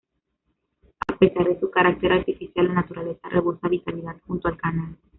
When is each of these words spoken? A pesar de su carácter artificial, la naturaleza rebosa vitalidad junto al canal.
A 1.11 1.15
pesar 1.19 1.47
de 1.47 1.59
su 1.59 1.69
carácter 1.69 2.11
artificial, 2.11 2.67
la 2.69 2.73
naturaleza 2.73 3.29
rebosa 3.29 3.67
vitalidad 3.67 4.17
junto 4.25 4.47
al 4.47 4.57
canal. 4.57 4.97